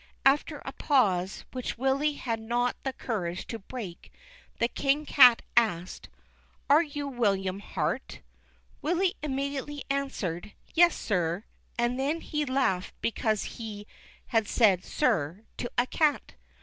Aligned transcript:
After 0.25 0.63
a 0.65 0.71
pause, 0.71 1.45
which 1.51 1.77
Willy 1.77 2.13
had 2.13 2.39
not 2.39 2.75
the 2.81 2.91
courage 2.91 3.45
to 3.45 3.59
break, 3.59 4.11
the 4.57 4.67
King 4.67 5.05
Cat 5.05 5.43
asked," 5.55 6.09
Are 6.71 6.81
you 6.81 7.07
William 7.07 7.59
Hart?" 7.59 8.21
Willy 8.81 9.13
immedi 9.21 9.61
ately 9.61 9.81
answered," 9.91 10.53
Yes, 10.73 10.95
sir;" 10.97 11.43
and 11.77 11.99
then 11.99 12.21
he 12.21 12.45
laughed 12.45 12.95
because 13.01 13.43
he 13.43 13.85
had 14.29 14.47
said" 14.47 14.83
sir" 14.85 15.41
to 15.59 15.69
a 15.77 15.85
cat. 15.85 16.33